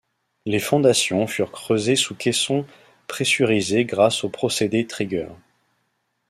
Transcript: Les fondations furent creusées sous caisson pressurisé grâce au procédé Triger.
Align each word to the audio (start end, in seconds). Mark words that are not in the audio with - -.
Les 0.47 0.57
fondations 0.57 1.27
furent 1.27 1.51
creusées 1.51 1.95
sous 1.95 2.15
caisson 2.15 2.65
pressurisé 3.05 3.85
grâce 3.85 4.23
au 4.23 4.29
procédé 4.29 4.87
Triger. 4.87 5.27